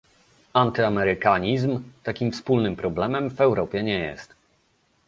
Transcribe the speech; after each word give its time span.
Antyamerykanizm 0.53 1.83
takim 2.03 2.31
wspólnym 2.31 2.75
problemem 2.75 3.29
w 3.29 3.41
Europie 3.41 3.83
nie 3.83 3.99
jest 3.99 4.35